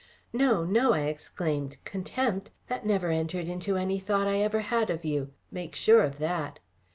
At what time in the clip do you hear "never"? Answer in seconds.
2.87-3.11